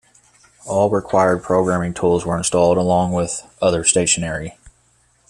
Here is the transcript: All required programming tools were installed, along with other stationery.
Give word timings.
All 0.65 0.89
required 0.89 1.43
programming 1.43 1.93
tools 1.93 2.25
were 2.25 2.35
installed, 2.35 2.77
along 2.77 3.11
with 3.11 3.43
other 3.61 3.83
stationery. 3.83 4.57